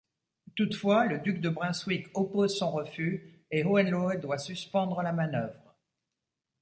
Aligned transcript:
Toutefois, 0.55 1.05
le 1.05 1.19
duc 1.19 1.41
de 1.41 1.49
Brunswick 1.49 2.07
oppose 2.15 2.57
son 2.57 2.71
refus 2.71 3.45
et 3.51 3.63
Hohenlohe 3.63 4.19
doit 4.19 4.39
suspendre 4.39 5.03
la 5.03 5.13
manœuvre. 5.13 5.75